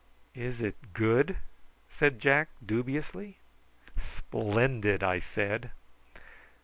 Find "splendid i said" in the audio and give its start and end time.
3.99-5.69